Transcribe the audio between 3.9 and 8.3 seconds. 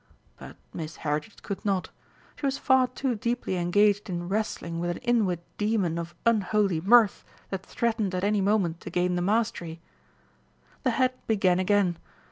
in wrestling with an inward demon of unholy mirth that threatened at